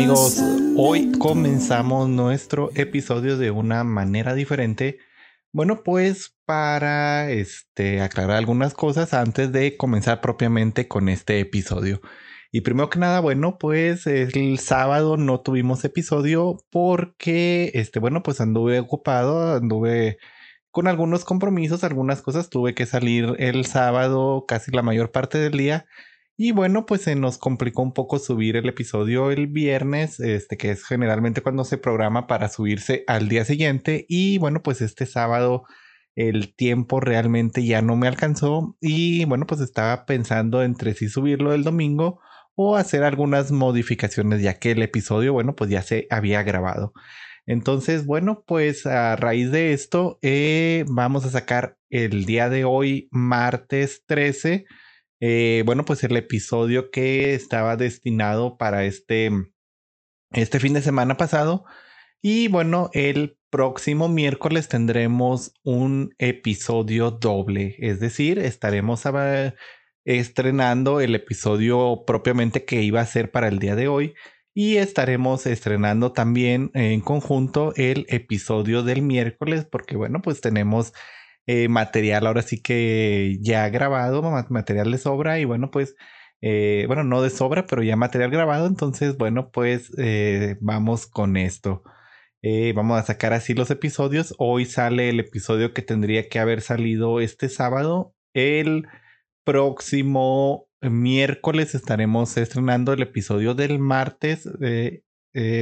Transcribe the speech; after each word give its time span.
amigos? 0.00 0.42
Hoy 0.78 1.12
comenzamos 1.18 2.08
nuestro 2.08 2.70
episodio 2.74 3.36
de 3.36 3.50
una 3.50 3.84
manera 3.84 4.32
diferente. 4.32 4.98
Bueno, 5.52 5.82
pues 5.82 6.38
para 6.46 7.30
este, 7.30 8.00
aclarar 8.00 8.38
algunas 8.38 8.72
cosas 8.72 9.12
antes 9.12 9.52
de 9.52 9.76
comenzar 9.76 10.22
propiamente 10.22 10.88
con 10.88 11.10
este 11.10 11.38
episodio. 11.40 12.00
Y 12.50 12.62
primero 12.62 12.88
que 12.88 12.98
nada, 12.98 13.20
bueno, 13.20 13.58
pues 13.58 14.06
el 14.06 14.58
sábado 14.58 15.18
no 15.18 15.42
tuvimos 15.42 15.84
episodio 15.84 16.56
porque, 16.70 17.70
este, 17.74 17.98
bueno, 17.98 18.22
pues 18.22 18.40
anduve 18.40 18.80
ocupado, 18.80 19.54
anduve 19.54 20.16
con 20.70 20.86
algunos 20.86 21.26
compromisos, 21.26 21.84
algunas 21.84 22.22
cosas, 22.22 22.48
tuve 22.48 22.74
que 22.74 22.86
salir 22.86 23.34
el 23.38 23.66
sábado 23.66 24.46
casi 24.48 24.70
la 24.70 24.80
mayor 24.80 25.12
parte 25.12 25.36
del 25.36 25.58
día. 25.58 25.84
Y 26.42 26.52
bueno, 26.52 26.86
pues 26.86 27.02
se 27.02 27.16
nos 27.16 27.36
complicó 27.36 27.82
un 27.82 27.92
poco 27.92 28.18
subir 28.18 28.56
el 28.56 28.66
episodio 28.66 29.30
el 29.30 29.46
viernes, 29.46 30.20
este 30.20 30.56
que 30.56 30.70
es 30.70 30.86
generalmente 30.86 31.42
cuando 31.42 31.66
se 31.66 31.76
programa 31.76 32.26
para 32.26 32.48
subirse 32.48 33.04
al 33.08 33.28
día 33.28 33.44
siguiente. 33.44 34.06
Y 34.08 34.38
bueno, 34.38 34.62
pues 34.62 34.80
este 34.80 35.04
sábado 35.04 35.64
el 36.14 36.54
tiempo 36.56 36.98
realmente 36.98 37.66
ya 37.66 37.82
no 37.82 37.94
me 37.96 38.08
alcanzó. 38.08 38.74
Y 38.80 39.26
bueno, 39.26 39.46
pues 39.46 39.60
estaba 39.60 40.06
pensando 40.06 40.62
entre 40.62 40.94
si 40.94 41.10
subirlo 41.10 41.52
el 41.52 41.62
domingo 41.62 42.20
o 42.54 42.76
hacer 42.76 43.02
algunas 43.02 43.52
modificaciones 43.52 44.40
ya 44.40 44.58
que 44.58 44.70
el 44.70 44.82
episodio, 44.82 45.34
bueno, 45.34 45.54
pues 45.54 45.68
ya 45.68 45.82
se 45.82 46.06
había 46.08 46.42
grabado. 46.42 46.94
Entonces, 47.44 48.06
bueno, 48.06 48.44
pues 48.46 48.86
a 48.86 49.14
raíz 49.14 49.50
de 49.50 49.74
esto, 49.74 50.18
eh, 50.22 50.86
vamos 50.88 51.26
a 51.26 51.30
sacar 51.30 51.76
el 51.90 52.24
día 52.24 52.48
de 52.48 52.64
hoy, 52.64 53.08
martes 53.10 54.04
13 54.06 54.64
eh, 55.20 55.62
bueno, 55.66 55.84
pues 55.84 56.02
el 56.04 56.16
episodio 56.16 56.90
que 56.90 57.34
estaba 57.34 57.76
destinado 57.76 58.56
para 58.56 58.84
este, 58.84 59.30
este 60.32 60.60
fin 60.60 60.72
de 60.72 60.82
semana 60.82 61.16
pasado. 61.16 61.64
Y 62.22 62.48
bueno, 62.48 62.90
el 62.92 63.38
próximo 63.50 64.08
miércoles 64.08 64.68
tendremos 64.68 65.54
un 65.62 66.14
episodio 66.18 67.10
doble, 67.10 67.76
es 67.78 68.00
decir, 68.00 68.38
estaremos 68.38 69.02
estrenando 70.04 71.00
el 71.00 71.14
episodio 71.14 72.04
propiamente 72.06 72.64
que 72.64 72.82
iba 72.82 73.00
a 73.00 73.06
ser 73.06 73.30
para 73.30 73.48
el 73.48 73.58
día 73.58 73.76
de 73.76 73.88
hoy 73.88 74.14
y 74.54 74.76
estaremos 74.76 75.46
estrenando 75.46 76.12
también 76.12 76.70
en 76.74 77.00
conjunto 77.00 77.72
el 77.76 78.06
episodio 78.08 78.82
del 78.82 79.02
miércoles 79.02 79.66
porque 79.70 79.96
bueno, 79.96 80.20
pues 80.22 80.40
tenemos 80.40 80.92
eh, 81.52 81.68
material 81.68 82.28
ahora 82.28 82.42
sí 82.42 82.62
que 82.62 83.38
ya 83.40 83.68
grabado, 83.70 84.22
material 84.50 84.92
de 84.92 84.98
sobra 84.98 85.40
y 85.40 85.44
bueno, 85.44 85.72
pues, 85.72 85.96
eh, 86.42 86.84
bueno, 86.86 87.02
no 87.02 87.22
de 87.22 87.30
sobra, 87.30 87.66
pero 87.66 87.82
ya 87.82 87.96
material 87.96 88.30
grabado, 88.30 88.68
entonces, 88.68 89.16
bueno, 89.16 89.50
pues 89.50 89.90
eh, 89.98 90.56
vamos 90.60 91.08
con 91.08 91.36
esto. 91.36 91.82
vamos 92.74 93.00
a 93.00 93.02
sacar 93.04 93.32
así 93.32 93.54
los 93.54 93.70
episodios. 93.70 94.34
Hoy 94.38 94.64
sale 94.64 95.10
el 95.10 95.20
episodio 95.20 95.74
que 95.74 95.82
tendría 95.82 96.28
que 96.28 96.38
haber 96.38 96.60
salido 96.60 97.20
este 97.20 97.48
sábado. 97.48 98.14
El 98.34 98.86
próximo 99.44 100.68
miércoles 100.82 101.74
estaremos 101.74 102.36
estrenando 102.36 102.92
el 102.92 103.02
episodio 103.02 103.54
del 103.54 103.78
martes. 103.80 104.48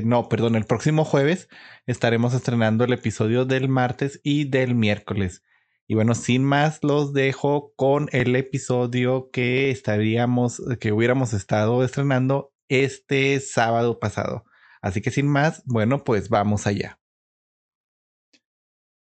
no, 0.05 0.29
perdón, 0.29 0.57
el 0.57 0.67
próximo 0.67 1.05
jueves 1.05 1.49
estaremos 1.87 2.35
estrenando 2.35 2.85
el 2.85 2.93
episodio 2.93 3.45
del 3.47 3.69
martes 3.69 4.21
y 4.23 4.45
del 4.45 4.75
miércoles. 4.75 5.43
Y 5.91 5.94
bueno, 5.94 6.15
sin 6.15 6.44
más, 6.44 6.81
los 6.84 7.15
dejo 7.15 7.72
con 7.75 8.10
el 8.12 8.37
episodio 8.37 9.31
que 9.31 9.71
estaríamos, 9.71 10.62
que 10.81 10.93
hubiéramos 10.93 11.32
estado 11.32 11.82
estrenando 11.82 12.53
este 12.69 13.41
sábado 13.41 13.99
pasado. 13.99 14.44
Así 14.82 15.00
que 15.00 15.10
sin 15.10 15.26
más, 15.26 15.62
bueno, 15.65 16.04
pues 16.04 16.28
vamos 16.28 16.66
allá. 16.66 17.00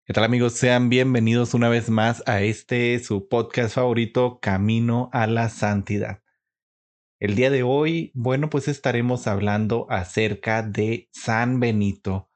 ¿Qué 0.05 0.13
tal 0.13 0.23
amigos? 0.23 0.53
Sean 0.53 0.89
bienvenidos 0.89 1.55
una 1.55 1.69
vez 1.69 1.89
más 1.89 2.21
a 2.27 2.43
este 2.43 2.99
su 2.99 3.27
podcast 3.27 3.73
favorito, 3.73 4.39
Camino 4.39 5.09
a 5.11 5.25
la 5.25 5.49
Santidad. 5.49 6.21
El 7.19 7.35
día 7.35 7.49
de 7.49 7.63
hoy, 7.63 8.11
bueno, 8.13 8.51
pues 8.51 8.67
estaremos 8.67 9.25
hablando 9.25 9.87
acerca 9.89 10.61
de 10.61 11.09
San 11.13 11.59
Benito, 11.59 12.28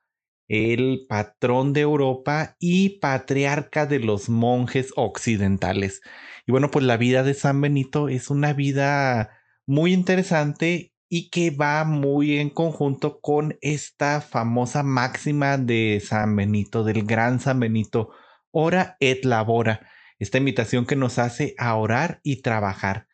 el 0.47 1.05
patrón 1.07 1.73
de 1.73 1.81
Europa 1.81 2.55
y 2.59 2.99
patriarca 2.99 3.85
de 3.85 3.99
los 3.99 4.29
monjes 4.29 4.91
occidentales. 4.95 6.01
Y 6.45 6.51
bueno, 6.51 6.69
pues 6.71 6.85
la 6.85 6.97
vida 6.97 7.23
de 7.23 7.33
San 7.33 7.61
Benito 7.61 8.09
es 8.09 8.29
una 8.29 8.53
vida 8.53 9.29
muy 9.65 9.93
interesante 9.93 10.93
y 11.09 11.29
que 11.29 11.51
va 11.51 11.85
muy 11.85 12.39
en 12.39 12.49
conjunto 12.49 13.21
con 13.21 13.57
esta 13.61 14.19
famosa 14.19 14.83
máxima 14.83 15.57
de 15.57 16.01
San 16.03 16.35
Benito, 16.35 16.83
del 16.83 17.05
gran 17.05 17.39
San 17.39 17.59
Benito, 17.59 18.09
ora 18.51 18.97
et 18.99 19.23
labora, 19.23 19.87
esta 20.19 20.39
invitación 20.39 20.85
que 20.85 20.95
nos 20.95 21.19
hace 21.19 21.53
a 21.57 21.75
orar 21.75 22.19
y 22.23 22.41
trabajar. 22.41 23.07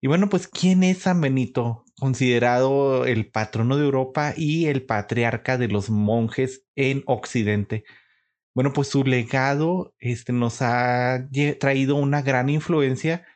Y 0.00 0.06
bueno, 0.08 0.28
pues 0.28 0.48
¿quién 0.48 0.82
es 0.84 0.98
San 0.98 1.20
Benito? 1.20 1.84
considerado 1.98 3.04
el 3.04 3.30
patrono 3.30 3.76
de 3.76 3.84
Europa 3.84 4.32
y 4.36 4.66
el 4.66 4.84
patriarca 4.84 5.58
de 5.58 5.68
los 5.68 5.90
monjes 5.90 6.64
en 6.76 7.02
Occidente. 7.06 7.84
Bueno, 8.54 8.72
pues 8.72 8.88
su 8.88 9.04
legado 9.04 9.94
este, 9.98 10.32
nos 10.32 10.62
ha 10.62 11.28
traído 11.60 11.96
una 11.96 12.22
gran 12.22 12.48
influencia 12.48 13.26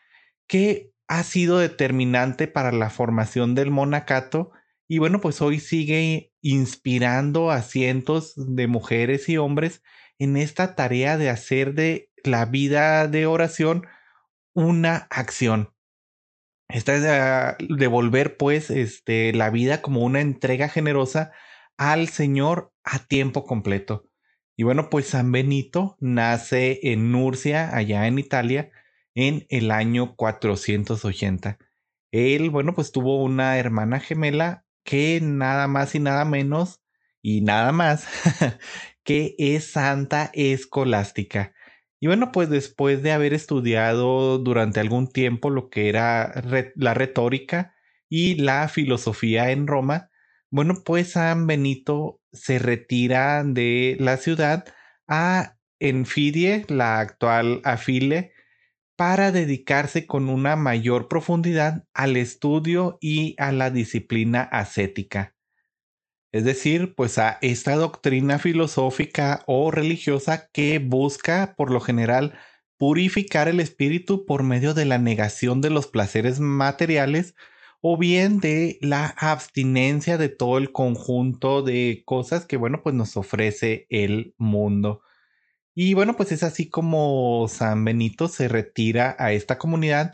que 0.47 0.93
ha 1.09 1.23
sido 1.25 1.59
determinante 1.59 2.49
para 2.49 2.73
la 2.73 2.91
formación 2.91 3.55
del 3.55 3.71
monacato 3.71 4.53
y 4.89 4.99
bueno, 4.99 5.21
pues 5.21 5.41
hoy 5.41 5.59
sigue 5.59 6.33
inspirando 6.41 7.50
a 7.50 7.62
cientos 7.62 8.34
de 8.37 8.67
mujeres 8.67 9.29
y 9.29 9.39
hombres 9.39 9.83
en 10.19 10.37
esta 10.37 10.75
tarea 10.75 11.17
de 11.19 11.31
hacer 11.31 11.75
de 11.75 12.11
la 12.25 12.44
vida 12.44 13.09
de 13.09 13.27
oración 13.27 13.87
una 14.55 15.06
acción. 15.11 15.72
Esta 16.72 16.94
es 16.94 17.03
de 17.03 17.77
devolver 17.77 18.38
pues 18.38 18.71
este, 18.71 19.34
la 19.34 19.50
vida 19.50 19.83
como 19.83 20.00
una 20.00 20.22
entrega 20.22 20.71
generosa 20.71 21.31
al 21.77 22.09
Señor 22.09 22.72
a 22.83 23.00
tiempo 23.00 23.44
completo. 23.44 24.09
Y 24.56 24.62
bueno, 24.62 24.88
pues 24.88 25.09
San 25.09 25.32
Benito 25.32 25.97
nace 26.00 26.81
en 26.82 27.12
Nurcia, 27.12 27.77
allá 27.77 28.06
en 28.06 28.19
Italia, 28.19 28.71
en 29.15 29.44
el 29.50 29.71
año 29.71 30.16
480. 30.16 31.59
Él, 32.11 32.49
bueno, 32.49 32.75
pues 32.75 32.91
tuvo 32.91 33.22
una 33.22 33.59
hermana 33.59 34.00
gemela 34.00 34.65
que 34.82 35.21
nada 35.22 35.69
más 35.69 35.94
y 35.94 36.00
nada 36.00 36.25
menos 36.25 36.81
y 37.21 37.43
nada 37.43 37.72
más 37.72 38.06
que 39.05 39.34
es 39.38 39.72
Santa 39.72 40.31
Escolástica. 40.32 41.53
Y 42.03 42.09
bueno, 42.09 42.33
pues 42.33 42.51
después 42.51 43.01
de 43.05 43.13
haber 43.13 43.33
estudiado 43.33 44.39
durante 44.39 44.81
algún 44.81 45.07
tiempo 45.07 45.51
lo 45.51 45.71
que 45.71 45.89
era 45.89 46.33
la 46.75 46.95
retórica 46.95 47.77
y 48.09 48.35
la 48.35 48.67
filosofía 48.69 49.53
en 49.53 49.69
Roma, 49.69 50.11
bueno, 50.50 50.82
pues 50.85 51.12
San 51.12 51.47
Benito 51.47 52.21
se 52.32 52.59
retira 52.59 53.44
de 53.44 53.97
la 54.00 54.17
ciudad 54.17 54.65
a 55.06 55.56
Enfidie, 55.79 56.65
la 56.69 56.99
actual 56.99 57.61
Afile, 57.62 58.32
para 58.97 59.31
dedicarse 59.31 60.05
con 60.05 60.29
una 60.29 60.56
mayor 60.56 61.06
profundidad 61.06 61.85
al 61.94 62.17
estudio 62.17 62.99
y 63.00 63.37
a 63.38 63.53
la 63.53 63.71
disciplina 63.71 64.43
ascética 64.43 65.37
es 66.32 66.44
decir, 66.44 66.94
pues 66.94 67.19
a 67.19 67.38
esta 67.43 67.76
doctrina 67.76 68.38
filosófica 68.38 69.43
o 69.46 69.70
religiosa 69.70 70.49
que 70.52 70.79
busca, 70.79 71.55
por 71.56 71.70
lo 71.70 71.81
general, 71.81 72.38
purificar 72.79 73.49
el 73.49 73.61
espíritu 73.61 74.26
por 74.26 74.43
medio 74.43 74.75
de 74.75 74.87
la 74.87 74.99
negación 74.99 75.61
de 75.61 75.70
los 75.70 75.87
placeres 75.87 76.40
materiales 76.40 77.34
o 77.82 77.99
bien 77.99 78.40
de 78.40 78.79
la 78.81 79.06
abstinencia 79.19 80.17
de 80.17 80.29
todo 80.31 80.58
el 80.58 80.73
conjunto 80.73 81.62
de 81.62 82.02
cosas 82.06 82.46
que, 82.46 82.56
bueno, 82.56 82.82
pues 82.82 82.94
nos 82.94 83.17
ofrece 83.17 83.87
el 83.90 84.35
mundo. 84.38 85.02
Y 85.75 85.94
bueno, 85.94 86.17
pues 86.17 86.32
es 86.32 86.43
así 86.43 86.69
como 86.69 87.46
San 87.49 87.85
Benito 87.85 88.28
se 88.28 88.49
retira 88.49 89.17
a 89.19 89.32
esta 89.32 89.58
comunidad 89.58 90.12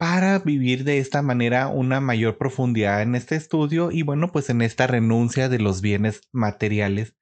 para 0.00 0.38
vivir 0.38 0.84
de 0.84 0.96
esta 0.96 1.20
manera 1.20 1.68
una 1.68 2.00
mayor 2.00 2.38
profundidad 2.38 3.02
en 3.02 3.14
este 3.14 3.36
estudio 3.36 3.90
y 3.90 4.00
bueno, 4.00 4.32
pues 4.32 4.48
en 4.48 4.62
esta 4.62 4.86
renuncia 4.86 5.50
de 5.50 5.58
los 5.58 5.82
bienes 5.82 6.22
materiales. 6.32 7.14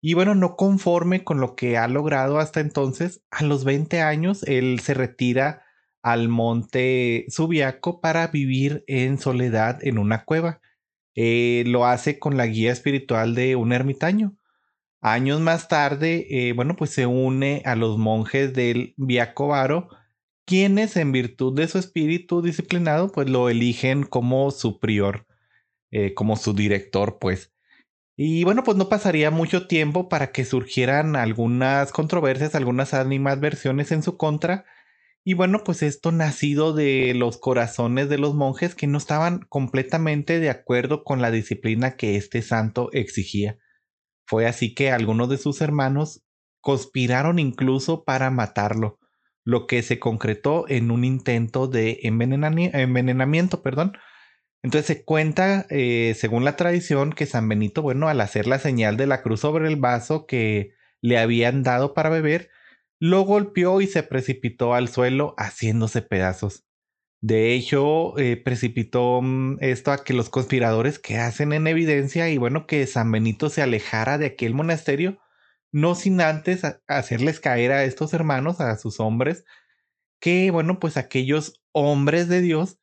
Y 0.00 0.14
bueno, 0.14 0.34
no 0.34 0.56
conforme 0.56 1.22
con 1.22 1.38
lo 1.38 1.54
que 1.54 1.76
ha 1.76 1.86
logrado 1.86 2.38
hasta 2.38 2.60
entonces, 2.60 3.22
a 3.30 3.44
los 3.44 3.64
20 3.64 4.00
años 4.00 4.42
él 4.44 4.80
se 4.80 4.94
retira 4.94 5.64
al 6.00 6.30
monte 6.30 7.26
Subiaco 7.28 8.00
para 8.00 8.28
vivir 8.28 8.84
en 8.86 9.18
soledad 9.18 9.78
en 9.82 9.98
una 9.98 10.24
cueva. 10.24 10.62
Eh, 11.14 11.64
lo 11.66 11.84
hace 11.84 12.18
con 12.18 12.38
la 12.38 12.46
guía 12.46 12.72
espiritual 12.72 13.34
de 13.34 13.54
un 13.54 13.74
ermitaño. 13.74 14.34
Años 15.02 15.42
más 15.42 15.68
tarde, 15.68 16.26
eh, 16.30 16.54
bueno, 16.54 16.74
pues 16.74 16.88
se 16.88 17.04
une 17.04 17.60
a 17.66 17.76
los 17.76 17.98
monjes 17.98 18.54
del 18.54 18.94
Viacovaro, 18.96 19.90
quienes 20.48 20.96
en 20.96 21.12
virtud 21.12 21.54
de 21.54 21.68
su 21.68 21.78
espíritu 21.78 22.40
disciplinado, 22.40 23.12
pues 23.12 23.28
lo 23.28 23.50
eligen 23.50 24.04
como 24.04 24.50
su 24.50 24.80
prior, 24.80 25.26
eh, 25.90 26.14
como 26.14 26.36
su 26.36 26.54
director, 26.54 27.18
pues. 27.20 27.52
Y 28.16 28.44
bueno, 28.44 28.64
pues 28.64 28.78
no 28.78 28.88
pasaría 28.88 29.30
mucho 29.30 29.66
tiempo 29.66 30.08
para 30.08 30.32
que 30.32 30.46
surgieran 30.46 31.16
algunas 31.16 31.92
controversias, 31.92 32.54
algunas 32.54 32.94
animadversiones 32.94 33.92
en 33.92 34.02
su 34.02 34.16
contra. 34.16 34.64
Y 35.22 35.34
bueno, 35.34 35.62
pues 35.64 35.82
esto 35.82 36.12
nacido 36.12 36.72
de 36.72 37.12
los 37.14 37.36
corazones 37.36 38.08
de 38.08 38.16
los 38.16 38.34
monjes 38.34 38.74
que 38.74 38.86
no 38.86 38.96
estaban 38.96 39.40
completamente 39.50 40.40
de 40.40 40.48
acuerdo 40.48 41.04
con 41.04 41.20
la 41.20 41.30
disciplina 41.30 41.96
que 41.96 42.16
este 42.16 42.40
santo 42.40 42.88
exigía. 42.92 43.58
Fue 44.26 44.46
así 44.46 44.74
que 44.74 44.90
algunos 44.90 45.28
de 45.28 45.36
sus 45.36 45.60
hermanos 45.60 46.24
conspiraron 46.62 47.38
incluso 47.38 48.04
para 48.04 48.30
matarlo, 48.30 48.97
lo 49.48 49.66
que 49.66 49.82
se 49.82 49.98
concretó 49.98 50.66
en 50.68 50.90
un 50.90 51.06
intento 51.06 51.68
de 51.68 52.00
envenenamiento, 52.02 53.62
perdón, 53.62 53.96
entonces 54.62 54.86
se 54.86 55.04
cuenta, 55.06 55.64
eh, 55.70 56.14
según 56.18 56.44
la 56.44 56.54
tradición, 56.54 57.14
que 57.14 57.24
San 57.24 57.48
Benito, 57.48 57.80
bueno, 57.80 58.08
al 58.08 58.20
hacer 58.20 58.46
la 58.46 58.58
señal 58.58 58.98
de 58.98 59.06
la 59.06 59.22
cruz 59.22 59.40
sobre 59.40 59.66
el 59.66 59.76
vaso 59.76 60.26
que 60.26 60.74
le 61.00 61.16
habían 61.16 61.62
dado 61.62 61.94
para 61.94 62.10
beber, 62.10 62.50
lo 63.00 63.22
golpeó 63.22 63.80
y 63.80 63.86
se 63.86 64.02
precipitó 64.02 64.74
al 64.74 64.88
suelo 64.88 65.32
haciéndose 65.38 66.02
pedazos. 66.02 66.66
De 67.22 67.54
hecho, 67.54 68.18
eh, 68.18 68.36
precipitó 68.36 69.22
mm, 69.22 69.56
esto 69.60 69.92
a 69.92 70.04
que 70.04 70.12
los 70.12 70.28
conspiradores 70.28 70.98
que 70.98 71.16
hacen 71.16 71.54
en 71.54 71.66
evidencia 71.68 72.28
y 72.28 72.36
bueno, 72.36 72.66
que 72.66 72.86
San 72.86 73.10
Benito 73.10 73.48
se 73.48 73.62
alejara 73.62 74.18
de 74.18 74.26
aquel 74.26 74.52
monasterio, 74.52 75.18
no 75.72 75.94
sin 75.94 76.20
antes 76.20 76.62
hacerles 76.86 77.40
caer 77.40 77.72
a 77.72 77.84
estos 77.84 78.14
hermanos, 78.14 78.60
a 78.60 78.76
sus 78.76 79.00
hombres, 79.00 79.44
que 80.20 80.50
bueno, 80.50 80.78
pues 80.80 80.96
aquellos 80.96 81.62
hombres 81.72 82.28
de 82.28 82.40
Dios 82.40 82.78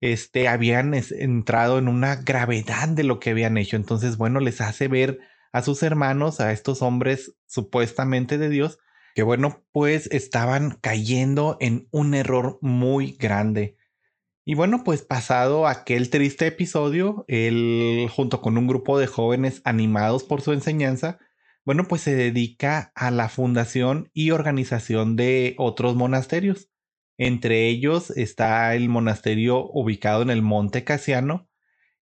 este, 0.00 0.48
habían 0.48 0.94
entrado 0.94 1.78
en 1.78 1.88
una 1.88 2.16
gravedad 2.16 2.88
de 2.88 3.04
lo 3.04 3.20
que 3.20 3.30
habían 3.30 3.56
hecho. 3.58 3.76
Entonces, 3.76 4.16
bueno, 4.16 4.40
les 4.40 4.60
hace 4.60 4.88
ver 4.88 5.18
a 5.52 5.62
sus 5.62 5.82
hermanos, 5.82 6.40
a 6.40 6.52
estos 6.52 6.82
hombres 6.82 7.34
supuestamente 7.46 8.38
de 8.38 8.48
Dios, 8.48 8.78
que 9.14 9.22
bueno, 9.22 9.64
pues 9.72 10.08
estaban 10.12 10.78
cayendo 10.80 11.56
en 11.60 11.88
un 11.90 12.14
error 12.14 12.58
muy 12.62 13.12
grande. 13.12 13.76
Y 14.44 14.54
bueno, 14.54 14.82
pues 14.84 15.02
pasado 15.02 15.66
aquel 15.66 16.08
triste 16.08 16.46
episodio, 16.46 17.24
él 17.28 18.08
junto 18.14 18.40
con 18.40 18.56
un 18.56 18.66
grupo 18.66 18.98
de 18.98 19.06
jóvenes 19.06 19.60
animados 19.64 20.24
por 20.24 20.40
su 20.40 20.52
enseñanza, 20.52 21.18
bueno, 21.68 21.84
pues 21.86 22.00
se 22.00 22.14
dedica 22.14 22.92
a 22.94 23.10
la 23.10 23.28
fundación 23.28 24.10
y 24.14 24.30
organización 24.30 25.16
de 25.16 25.54
otros 25.58 25.96
monasterios. 25.96 26.70
Entre 27.18 27.68
ellos 27.68 28.08
está 28.08 28.74
el 28.74 28.88
monasterio 28.88 29.68
ubicado 29.74 30.22
en 30.22 30.30
el 30.30 30.40
Monte 30.40 30.84
Casiano. 30.84 31.46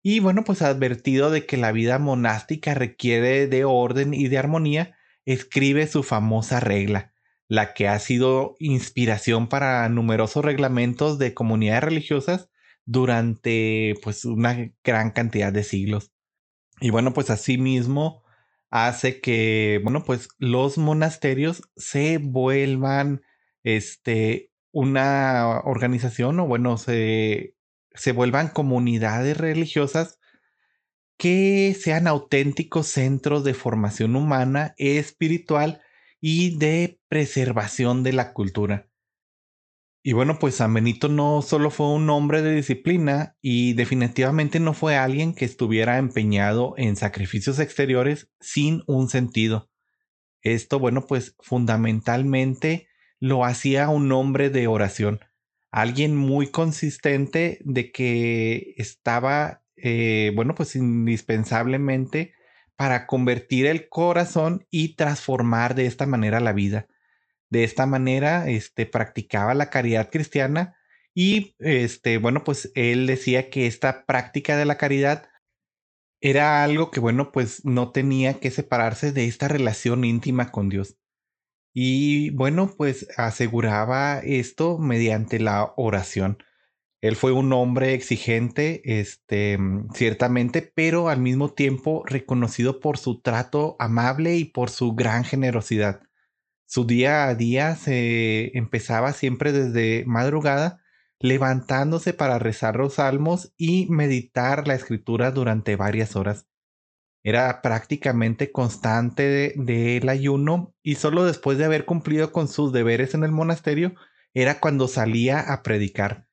Y 0.04 0.20
bueno, 0.20 0.44
pues 0.44 0.62
advertido 0.62 1.32
de 1.32 1.48
que 1.48 1.58
la 1.58 1.72
vida 1.72 1.98
monástica 1.98 2.76
requiere 2.76 3.48
de 3.48 3.66
orden 3.66 4.14
y 4.14 4.28
de 4.28 4.38
armonía, 4.38 4.98
escribe 5.26 5.88
su 5.88 6.04
famosa 6.04 6.60
regla, 6.60 7.12
la 7.48 7.74
que 7.74 7.88
ha 7.88 7.98
sido 7.98 8.54
inspiración 8.60 9.48
para 9.50 9.90
numerosos 9.90 10.46
reglamentos 10.46 11.18
de 11.18 11.34
comunidades 11.34 11.86
religiosas 11.86 12.52
durante 12.86 13.96
pues 14.04 14.26
una 14.26 14.72
gran 14.84 15.10
cantidad 15.10 15.52
de 15.52 15.64
siglos. 15.64 16.12
Y 16.82 16.92
bueno, 16.92 17.14
pues 17.14 17.32
asimismo 17.32 18.25
hace 18.70 19.22
que, 19.22 19.80
bueno, 19.84 20.04
pues 20.04 20.30
los 20.38 20.78
monasterios 20.78 21.64
se 21.76 22.18
vuelvan 22.18 23.22
este 23.64 24.52
una 24.72 25.62
organización 25.64 26.40
o 26.42 26.48
bueno, 26.48 26.78
se, 26.78 27.56
se 27.94 28.12
vuelvan 28.12 28.50
comunidades 28.50 29.38
religiosas 29.38 30.20
que 31.18 31.76
sean 31.80 32.08
auténticos 32.08 32.88
centros 32.88 33.44
de 33.46 33.54
formación 33.54 34.16
humana, 34.18 34.76
espiritual 34.78 35.82
y 36.20 36.58
de 36.58 37.00
preservación 37.08 38.04
de 38.04 38.14
la 38.14 38.34
cultura. 38.34 38.90
Y 40.08 40.14
bueno, 40.14 40.38
pues 40.38 40.54
San 40.54 40.72
Benito 40.72 41.10
no 41.10 41.42
solo 41.42 41.72
fue 41.72 41.92
un 41.92 42.08
hombre 42.12 42.44
de 42.44 42.54
disciplina 42.54 43.36
y 43.42 43.74
definitivamente 43.74 44.60
no 44.60 44.74
fue 44.74 44.96
alguien 44.98 45.34
que 45.34 45.46
estuviera 45.46 45.98
empeñado 45.98 46.76
en 46.78 46.96
sacrificios 46.96 47.58
exteriores 47.58 48.30
sin 48.40 48.84
un 48.86 49.10
sentido. 49.10 49.68
Esto, 50.44 50.78
bueno, 50.78 51.08
pues 51.08 51.36
fundamentalmente 51.40 52.88
lo 53.20 53.46
hacía 53.46 53.90
un 53.90 54.12
hombre 54.12 54.52
de 54.52 54.68
oración, 54.68 55.22
alguien 55.72 56.16
muy 56.16 56.52
consistente 56.52 57.58
de 57.66 57.92
que 57.92 58.76
estaba, 58.78 59.64
eh, 59.76 60.34
bueno, 60.36 60.54
pues 60.54 60.76
indispensablemente 60.76 62.36
para 62.76 63.08
convertir 63.08 63.66
el 63.66 63.90
corazón 63.90 64.68
y 64.70 64.98
transformar 64.98 65.74
de 65.74 65.88
esta 65.88 66.06
manera 66.06 66.40
la 66.40 66.54
vida. 66.54 66.86
De 67.50 67.64
esta 67.64 67.86
manera, 67.86 68.50
este, 68.50 68.86
practicaba 68.86 69.54
la 69.54 69.70
caridad 69.70 70.10
cristiana 70.12 70.76
y, 71.14 71.56
este, 71.60 72.18
bueno, 72.18 72.44
pues 72.44 72.72
él 72.76 73.08
decía 73.08 73.50
que 73.50 73.68
esta 73.68 74.06
práctica 74.06 74.58
de 74.58 74.66
la 74.66 74.78
caridad 74.78 75.30
era 76.22 76.64
algo 76.64 76.92
que, 76.92 77.00
bueno, 77.00 77.32
pues 77.32 77.64
no 77.66 77.92
tenía 77.92 78.40
que 78.40 78.52
separarse 78.52 79.12
de 79.12 79.26
esta 79.26 79.48
relación 79.48 80.04
íntima 80.04 80.52
con 80.52 80.70
Dios. 80.70 80.98
Y 81.74 82.32
bueno, 82.32 82.74
pues 82.78 83.08
aseguraba 83.18 84.20
esto 84.20 84.78
mediante 84.78 85.40
la 85.40 85.74
oración. 85.76 86.38
Él 87.02 87.16
fue 87.16 87.32
un 87.34 87.54
hombre 87.54 87.94
exigente, 87.94 88.82
este, 89.00 89.60
ciertamente, 89.94 90.62
pero 90.62 91.10
al 91.10 91.20
mismo 91.20 91.54
tiempo 91.54 92.04
reconocido 92.06 92.80
por 92.80 92.98
su 92.98 93.22
trato 93.22 93.76
amable 93.78 94.38
y 94.38 94.46
por 94.46 94.70
su 94.70 94.96
gran 94.96 95.24
generosidad. 95.26 96.02
Su 96.76 96.84
día 96.84 97.30
a 97.30 97.36
día 97.36 97.78
se 97.78 98.52
empezaba 98.58 99.14
siempre 99.14 99.54
desde 99.54 100.04
madrugada, 100.06 100.84
levantándose 101.22 102.12
para 102.12 102.38
rezar 102.38 102.76
los 102.76 102.96
salmos 102.96 103.54
y 103.56 103.86
meditar 103.90 104.68
la 104.68 104.76
escritura 104.76 105.32
durante 105.32 105.78
varias 105.78 106.18
horas. 106.18 106.50
Era 107.24 107.62
prácticamente 107.62 108.52
constante 108.52 109.54
del 109.56 110.10
ayuno 110.10 110.76
y 110.84 110.96
solo 110.96 111.24
después 111.24 111.58
de 111.58 111.64
haber 111.64 111.86
cumplido 111.86 112.34
con 112.34 112.50
sus 112.50 112.74
deberes 112.74 113.14
en 113.14 113.24
el 113.24 113.32
monasterio 113.32 113.96
era 114.34 114.60
cuando 114.60 114.90
salía 114.90 115.40
a 115.40 115.64
predicar. 115.64 116.28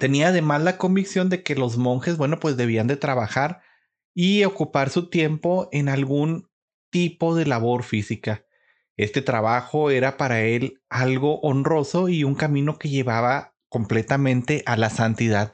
Tenía 0.00 0.30
además 0.30 0.62
la 0.62 0.76
convicción 0.76 1.28
de 1.28 1.44
que 1.44 1.54
los 1.54 1.76
monjes, 1.76 2.16
bueno, 2.16 2.40
pues 2.40 2.56
debían 2.56 2.88
de 2.88 2.96
trabajar 2.96 3.60
y 4.12 4.42
ocupar 4.42 4.90
su 4.90 5.08
tiempo 5.08 5.68
en 5.70 5.88
algún 5.88 6.50
tipo 6.90 7.36
de 7.36 7.46
labor 7.46 7.84
física. 7.84 8.44
Este 8.96 9.22
trabajo 9.22 9.90
era 9.90 10.16
para 10.16 10.42
él 10.42 10.80
algo 10.88 11.40
honroso 11.40 12.08
y 12.08 12.24
un 12.24 12.34
camino 12.34 12.78
que 12.78 12.88
llevaba 12.88 13.54
completamente 13.68 14.62
a 14.66 14.76
la 14.76 14.90
santidad. 14.90 15.52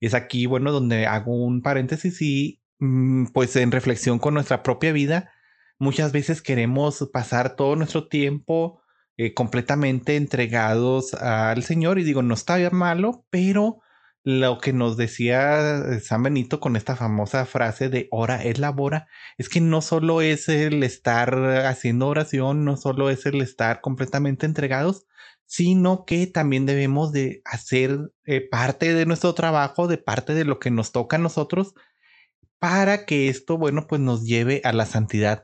Es 0.00 0.14
aquí, 0.14 0.46
bueno, 0.46 0.72
donde 0.72 1.06
hago 1.06 1.34
un 1.34 1.62
paréntesis 1.62 2.20
y 2.22 2.60
Mm, 2.84 3.26
pues 3.32 3.56
en 3.56 3.72
reflexión 3.72 4.18
con 4.18 4.34
nuestra 4.34 4.62
propia 4.62 4.92
vida, 4.92 5.32
muchas 5.78 6.12
veces 6.12 6.42
queremos 6.42 7.08
pasar 7.12 7.56
todo 7.56 7.76
nuestro 7.76 8.08
tiempo 8.08 8.82
eh, 9.16 9.32
completamente 9.32 10.16
entregados 10.16 11.14
al 11.14 11.62
Señor 11.62 11.98
y 11.98 12.04
digo, 12.04 12.22
no 12.22 12.34
está 12.34 12.56
bien 12.56 12.74
malo, 12.74 13.24
pero 13.30 13.80
lo 14.24 14.58
que 14.58 14.72
nos 14.72 14.96
decía 14.96 16.00
San 16.00 16.22
Benito 16.22 16.58
con 16.58 16.76
esta 16.76 16.96
famosa 16.96 17.44
frase 17.44 17.90
de 17.90 18.08
ora 18.10 18.42
es 18.42 18.58
labora, 18.58 19.06
es 19.36 19.50
que 19.50 19.60
no 19.60 19.82
solo 19.82 20.22
es 20.22 20.48
el 20.48 20.82
estar 20.82 21.34
haciendo 21.66 22.08
oración, 22.08 22.64
no 22.64 22.78
solo 22.78 23.10
es 23.10 23.26
el 23.26 23.42
estar 23.42 23.82
completamente 23.82 24.46
entregados, 24.46 25.06
sino 25.44 26.06
que 26.06 26.26
también 26.26 26.64
debemos 26.64 27.12
de 27.12 27.42
hacer 27.44 28.12
eh, 28.24 28.40
parte 28.48 28.94
de 28.94 29.04
nuestro 29.04 29.34
trabajo, 29.34 29.88
de 29.88 29.98
parte 29.98 30.34
de 30.34 30.44
lo 30.44 30.58
que 30.58 30.70
nos 30.70 30.90
toca 30.90 31.16
a 31.16 31.20
nosotros, 31.20 31.74
para 32.58 33.04
que 33.04 33.28
esto, 33.28 33.58
bueno, 33.58 33.86
pues 33.86 34.00
nos 34.00 34.24
lleve 34.24 34.62
a 34.64 34.72
la 34.72 34.86
santidad. 34.86 35.42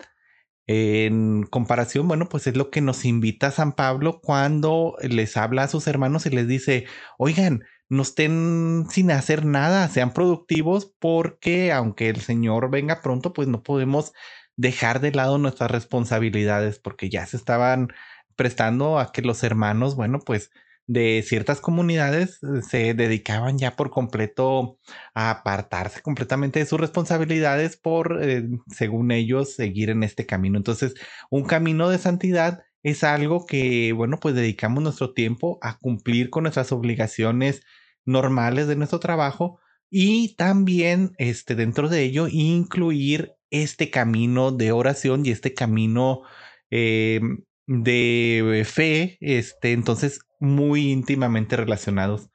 En 0.67 1.43
comparación, 1.45 2.09
bueno, 2.09 2.29
pues 2.31 2.47
es 2.47 2.57
lo 2.57 2.71
que 2.71 2.81
nos 2.81 3.05
invita 3.05 3.51
San 3.51 3.73
Pablo 3.73 4.21
cuando 4.23 4.97
les 5.03 5.37
habla 5.37 5.65
a 5.65 5.69
sus 5.69 5.87
hermanos 5.87 6.25
y 6.27 6.31
les 6.31 6.49
dice, 6.49 6.87
oigan, 7.19 7.65
no 7.91 8.03
estén 8.03 8.87
sin 8.89 9.11
hacer 9.11 9.45
nada, 9.45 9.89
sean 9.89 10.15
productivos 10.15 10.95
porque 11.01 11.73
aunque 11.73 12.09
el 12.09 12.21
Señor 12.21 12.71
venga 12.71 13.03
pronto, 13.03 13.33
pues 13.33 13.49
no 13.49 13.63
podemos 13.63 14.13
dejar 14.57 15.01
de 15.01 15.13
lado 15.13 15.39
nuestras 15.39 15.71
responsabilidades 15.71 16.79
porque 16.79 17.11
ya 17.11 17.27
se 17.27 17.37
estaban 17.37 17.89
prestando 18.37 18.99
a 18.99 19.13
que 19.13 19.23
los 19.23 19.43
hermanos, 19.43 19.97
bueno, 19.97 20.21
pues 20.25 20.51
de 20.87 21.23
ciertas 21.27 21.61
comunidades 21.61 22.43
eh, 22.43 22.63
se 22.63 22.95
dedicaban 22.95 23.59
ya 23.59 23.77
por 23.77 23.91
completo 23.91 24.79
a 25.15 25.31
apartarse 25.31 26.01
completamente 26.03 26.59
de 26.61 26.67
sus 26.67 26.81
responsabilidades 26.81 27.77
por, 27.77 28.19
eh, 28.23 28.49
según 28.69 29.11
ellos, 29.13 29.55
seguir 29.55 29.91
en 29.91 30.03
este 30.03 30.27
camino. 30.27 30.59
Entonces, 30.59 30.95
un 31.31 31.45
camino 31.45 31.89
de 31.89 31.99
santidad 31.99 32.63
es 32.83 33.05
algo 33.05 33.47
que, 33.47 33.93
bueno, 33.93 34.19
pues 34.21 34.35
dedicamos 34.35 34.83
nuestro 34.83 35.13
tiempo 35.13 35.59
a 35.63 35.79
cumplir 35.79 36.31
con 36.31 36.45
nuestras 36.45 36.73
obligaciones 36.73 37.63
normales 38.11 38.67
de 38.67 38.77
nuestro 38.77 39.01
trabajo 39.01 39.61
y 39.91 40.37
también, 40.37 41.13
este, 41.19 41.55
dentro 41.55 41.89
de 41.89 42.03
ello, 42.03 42.29
incluir 42.29 43.33
este 43.51 43.91
camino 43.91 44.53
de 44.53 44.73
oración 44.73 45.27
y 45.27 45.31
este 45.31 45.55
camino 45.55 46.23
eh, 46.71 47.21
de 47.67 48.65
fe, 48.67 49.19
este, 49.21 49.73
entonces 49.73 50.21
muy 50.39 50.91
íntimamente 50.91 51.57
relacionados. 51.57 52.31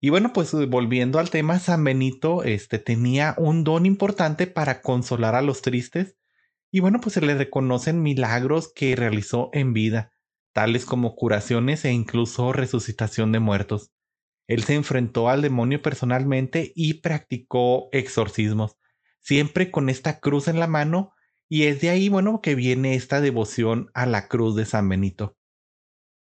Y 0.00 0.10
bueno, 0.10 0.32
pues 0.32 0.52
volviendo 0.68 1.18
al 1.18 1.30
tema, 1.30 1.58
San 1.58 1.82
Benito 1.82 2.42
este, 2.44 2.78
tenía 2.78 3.34
un 3.38 3.64
don 3.64 3.86
importante 3.86 4.46
para 4.46 4.82
consolar 4.82 5.34
a 5.34 5.42
los 5.42 5.62
tristes 5.62 6.16
y 6.70 6.80
bueno, 6.80 7.00
pues 7.00 7.14
se 7.14 7.20
le 7.20 7.34
reconocen 7.34 8.02
milagros 8.02 8.72
que 8.72 8.94
realizó 8.96 9.50
en 9.52 9.72
vida, 9.72 10.12
tales 10.52 10.84
como 10.84 11.14
curaciones 11.14 11.84
e 11.84 11.92
incluso 11.92 12.52
resucitación 12.52 13.32
de 13.32 13.40
muertos. 13.40 13.92
Él 14.46 14.64
se 14.64 14.74
enfrentó 14.74 15.28
al 15.28 15.42
demonio 15.42 15.82
personalmente 15.82 16.72
y 16.74 16.94
practicó 16.94 17.88
exorcismos, 17.92 18.76
siempre 19.20 19.70
con 19.70 19.88
esta 19.88 20.20
cruz 20.20 20.48
en 20.48 20.60
la 20.60 20.66
mano 20.66 21.12
y 21.48 21.64
es 21.64 21.80
de 21.80 21.90
ahí, 21.90 22.08
bueno, 22.08 22.40
que 22.40 22.54
viene 22.54 22.94
esta 22.94 23.20
devoción 23.20 23.90
a 23.94 24.06
la 24.06 24.28
cruz 24.28 24.56
de 24.56 24.66
San 24.66 24.88
Benito. 24.88 25.36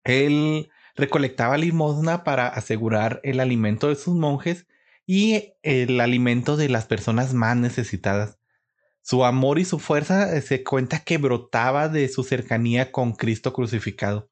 Él 0.05 0.71
recolectaba 0.97 1.57
limosna 1.57 2.25
para 2.25 2.49
asegurar 2.49 3.21
el 3.23 3.41
alimento 3.41 3.89
de 3.89 3.95
sus 3.95 4.15
monjes 4.15 4.67
y 5.07 5.55
el 5.63 6.01
alimento 6.01 6.57
de 6.57 6.69
las 6.69 6.87
personas 6.87 7.35
más 7.35 7.57
necesitadas. 7.57 8.39
Su 9.01 9.25
amor 9.25 9.59
y 9.59 9.65
su 9.65 9.79
fuerza 9.79 10.35
eh, 10.37 10.43
se 10.43 10.63
cuenta 10.63 11.01
que 11.01 11.19
brotaba 11.19 11.89
de 11.89 12.09
su 12.09 12.23
cercanía 12.23 12.93
con 12.93 13.13
Cristo 13.13 13.53
crucificado. 13.53 14.31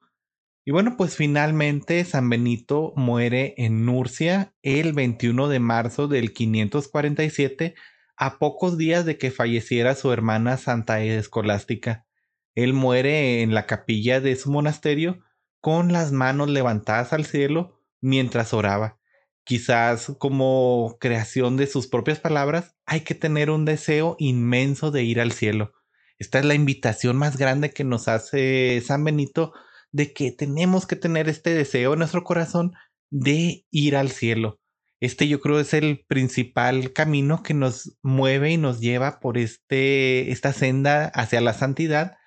Y 0.64 0.72
bueno, 0.72 0.96
pues 0.96 1.16
finalmente 1.16 2.04
San 2.04 2.28
Benito 2.28 2.92
muere 2.94 3.54
en 3.56 3.86
Nurcia 3.86 4.52
el 4.62 4.92
21 4.92 5.48
de 5.48 5.58
marzo 5.58 6.06
del 6.06 6.32
547 6.32 7.74
a 8.16 8.38
pocos 8.38 8.76
días 8.76 9.06
de 9.06 9.16
que 9.16 9.30
falleciera 9.30 9.94
su 9.94 10.12
hermana 10.12 10.58
Santa 10.58 11.00
Escolástica. 11.02 12.06
Él 12.54 12.74
muere 12.74 13.40
en 13.40 13.54
la 13.54 13.66
capilla 13.66 14.20
de 14.20 14.36
su 14.36 14.50
monasterio 14.50 15.20
con 15.60 15.92
las 15.92 16.12
manos 16.12 16.50
levantadas 16.50 17.14
al 17.14 17.24
cielo 17.24 17.80
mientras 18.02 18.52
oraba. 18.52 18.98
Quizás 19.44 20.12
como 20.18 20.98
creación 21.00 21.56
de 21.56 21.66
sus 21.66 21.86
propias 21.86 22.20
palabras, 22.20 22.76
hay 22.84 23.00
que 23.00 23.14
tener 23.14 23.50
un 23.50 23.64
deseo 23.64 24.16
inmenso 24.18 24.90
de 24.90 25.04
ir 25.04 25.20
al 25.20 25.32
cielo. 25.32 25.72
Esta 26.18 26.38
es 26.38 26.44
la 26.44 26.54
invitación 26.54 27.16
más 27.16 27.38
grande 27.38 27.70
que 27.70 27.84
nos 27.84 28.08
hace 28.08 28.82
San 28.84 29.02
Benito 29.04 29.54
de 29.92 30.12
que 30.12 30.32
tenemos 30.32 30.86
que 30.86 30.96
tener 30.96 31.28
este 31.28 31.50
deseo 31.54 31.92
en 31.92 31.98
nuestro 32.00 32.24
corazón 32.24 32.72
de 33.10 33.66
ir 33.70 33.96
al 33.96 34.10
cielo. 34.10 34.60
Este 35.00 35.28
yo 35.28 35.40
creo 35.40 35.58
es 35.58 35.72
el 35.74 36.04
principal 36.06 36.92
camino 36.92 37.42
que 37.42 37.54
nos 37.54 37.96
mueve 38.02 38.52
y 38.52 38.56
nos 38.58 38.80
lleva 38.80 39.18
por 39.18 39.38
este, 39.38 40.30
esta 40.30 40.52
senda 40.52 41.06
hacia 41.06 41.40
la 41.40 41.54
santidad, 41.54 42.18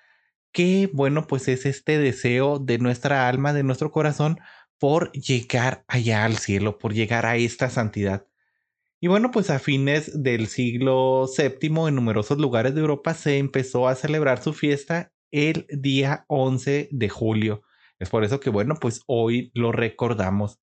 que 0.52 0.90
bueno, 0.92 1.26
pues 1.26 1.48
es 1.48 1.66
este 1.66 1.98
deseo 1.98 2.58
de 2.58 2.78
nuestra 2.78 3.28
alma, 3.28 3.52
de 3.52 3.62
nuestro 3.62 3.92
corazón, 3.92 4.38
por 4.78 5.12
llegar 5.12 5.84
allá 5.88 6.24
al 6.24 6.36
cielo, 6.36 6.78
por 6.78 6.92
llegar 6.92 7.26
a 7.26 7.36
esta 7.36 7.70
santidad. 7.70 8.26
Y 9.00 9.06
bueno, 9.06 9.30
pues 9.30 9.50
a 9.50 9.58
fines 9.58 10.22
del 10.22 10.48
siglo 10.48 11.26
VII 11.26 11.88
en 11.88 11.94
numerosos 11.94 12.38
lugares 12.38 12.74
de 12.74 12.80
Europa 12.80 13.14
se 13.14 13.38
empezó 13.38 13.86
a 13.86 13.94
celebrar 13.94 14.42
su 14.42 14.52
fiesta 14.52 15.13
el 15.34 15.66
día 15.68 16.24
11 16.28 16.88
de 16.92 17.08
julio. 17.08 17.62
Es 17.98 18.08
por 18.08 18.22
eso 18.22 18.38
que 18.38 18.50
bueno, 18.50 18.76
pues 18.80 19.02
hoy 19.08 19.50
lo 19.52 19.72
recordamos. 19.72 20.60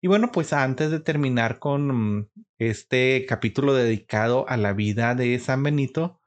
Y 0.00 0.08
bueno, 0.08 0.32
pues 0.32 0.52
antes 0.52 0.90
de 0.90 0.98
terminar 0.98 1.60
con 1.60 2.28
este 2.58 3.24
capítulo 3.28 3.74
dedicado 3.74 4.44
a 4.48 4.56
la 4.56 4.72
vida 4.72 5.14
de 5.14 5.38
San 5.38 5.62
Benito, 5.62 6.20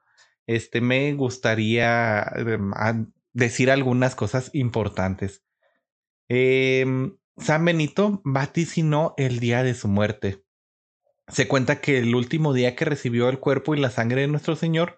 este 0.46 0.80
me 0.80 1.12
gustaría 1.12 2.22
em, 2.36 3.12
decir 3.34 3.70
algunas 3.70 4.14
cosas 4.14 4.48
importantes. 4.54 5.44
Em, 6.28 7.18
San 7.36 7.62
Benito 7.66 8.22
vaticinó 8.24 9.12
el 9.18 9.38
día 9.38 9.62
de 9.62 9.74
su 9.74 9.88
muerte. 9.88 10.42
Se 11.28 11.46
cuenta 11.46 11.82
que 11.82 11.98
el 11.98 12.14
último 12.14 12.54
día 12.54 12.74
que 12.74 12.86
recibió 12.86 13.28
el 13.28 13.38
cuerpo 13.38 13.74
y 13.74 13.80
la 13.80 13.90
sangre 13.90 14.22
de 14.22 14.28
nuestro 14.28 14.56
Señor 14.56 14.96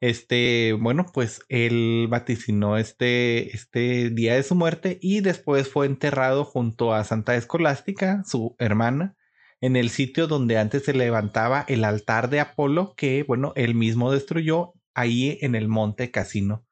este, 0.00 0.74
bueno, 0.74 1.06
pues 1.12 1.42
él 1.48 2.06
vaticinó 2.10 2.76
este, 2.76 3.54
este 3.54 4.10
día 4.10 4.34
de 4.34 4.42
su 4.42 4.54
muerte 4.54 4.98
y 5.00 5.20
después 5.20 5.68
fue 5.68 5.86
enterrado 5.86 6.44
junto 6.44 6.92
a 6.92 7.04
Santa 7.04 7.34
Escolástica, 7.36 8.22
su 8.26 8.54
hermana, 8.58 9.16
en 9.60 9.76
el 9.76 9.88
sitio 9.90 10.26
donde 10.26 10.58
antes 10.58 10.84
se 10.84 10.92
levantaba 10.92 11.64
el 11.68 11.84
altar 11.84 12.28
de 12.28 12.40
Apolo 12.40 12.94
que, 12.96 13.22
bueno, 13.22 13.52
él 13.56 13.74
mismo 13.74 14.12
destruyó 14.12 14.74
ahí 14.94 15.38
en 15.40 15.54
el 15.54 15.68
monte 15.68 16.10
Casino. 16.10 16.66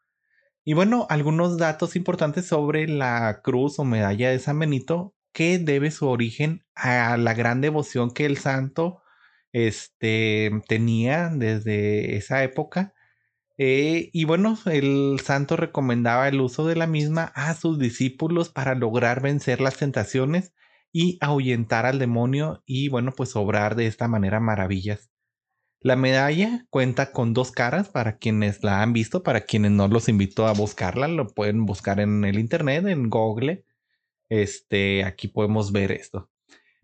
Y 0.65 0.75
bueno, 0.75 1.07
algunos 1.11 1.59
datos 1.59 1.97
importantes 1.97 2.47
sobre 2.47 2.89
la 2.89 3.41
cruz 3.43 3.79
o 3.79 3.85
medalla 3.85 4.31
de 4.31 4.39
San 4.39 4.59
Benito 4.59 5.15
que 5.33 5.59
debe 5.59 5.91
su 5.91 6.09
origen 6.09 6.65
a 6.75 7.17
la 7.17 7.35
gran 7.35 7.61
devoción 7.61 8.13
que 8.13 8.25
el 8.25 8.39
santo 8.39 9.03
este, 9.53 10.51
tenía 10.69 11.29
desde 11.29 12.17
esa 12.17 12.43
época 12.45 12.94
eh, 13.57 14.11
y 14.13 14.25
bueno, 14.25 14.59
el 14.67 15.21
santo 15.23 15.57
recomendaba 15.57 16.29
el 16.29 16.41
uso 16.41 16.67
de 16.67 16.77
la 16.77 16.87
misma 16.87 17.33
a 17.35 17.55
sus 17.55 17.79
discípulos 17.79 18.49
para 18.49 18.75
lograr 18.75 19.23
vencer 19.23 19.61
las 19.61 19.77
tentaciones 19.77 20.53
y 20.93 21.19
ahuyentar 21.21 21.87
al 21.87 21.99
demonio 21.99 22.63
y 22.67 22.89
bueno, 22.89 23.13
pues 23.17 23.37
obrar 23.37 23.77
de 23.77 23.87
esta 23.87 24.09
manera 24.09 24.41
maravillas. 24.41 25.11
La 25.81 25.97
medalla 25.97 26.67
cuenta 26.71 27.13
con 27.13 27.35
dos 27.35 27.53
caras 27.53 27.91
para 27.91 28.19
quienes 28.19 28.65
la 28.65 28.83
han 28.83 28.93
visto, 28.93 29.23
para 29.23 29.43
quienes 29.43 29.73
no 29.73 29.87
los 29.87 30.09
invito 30.09 30.47
a 30.47 30.53
buscarla, 30.55 31.09
lo 31.09 31.29
pueden 31.29 31.67
buscar 31.67 32.01
en 32.01 32.25
el 32.25 32.39
internet, 32.39 32.87
en 32.87 33.11
Google. 33.11 33.65
Este, 34.31 35.05
aquí 35.05 35.29
podemos 35.29 35.73
ver 35.73 35.93
esto. 35.93 36.31